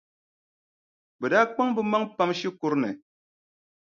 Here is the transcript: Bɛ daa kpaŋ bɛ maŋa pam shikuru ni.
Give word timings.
Bɛ 1.19 1.25
daa 1.31 1.45
kpaŋ 1.53 1.67
bɛ 1.75 1.81
maŋa 1.89 2.07
pam 2.15 2.29
shikuru 2.39 2.77
ni. 2.83 2.89